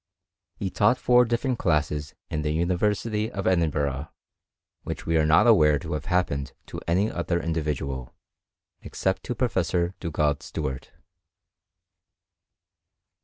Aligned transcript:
He 0.55 0.71
taught 0.71 0.97
four 0.97 1.25
different 1.25 1.59
classes 1.59 2.15
in 2.31 2.41
the 2.41 2.49
University 2.49 3.29
of 3.31 3.45
Edinburgh, 3.45 4.09
which 4.81 5.05
we 5.05 5.15
are 5.15 5.27
not 5.27 5.45
aware 5.45 5.77
to 5.77 5.93
have 5.93 6.05
happened 6.05 6.53
to 6.65 6.81
any 6.87 7.11
other 7.11 7.39
individual, 7.39 8.15
except 8.81 9.21
to 9.25 9.35
professor 9.35 9.93
Dugald 9.99 10.41
Stewart. 10.41 10.89